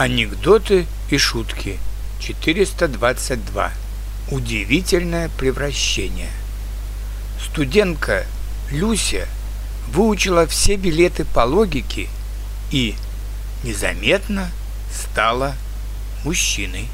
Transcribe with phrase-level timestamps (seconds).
[0.00, 1.78] Анекдоты и шутки.
[2.20, 3.70] 422.
[4.30, 6.30] Удивительное превращение.
[7.38, 8.24] Студентка
[8.70, 9.28] Люся
[9.88, 12.08] выучила все билеты по логике
[12.70, 12.94] и
[13.62, 14.50] незаметно
[14.90, 15.54] стала
[16.24, 16.88] мужчиной.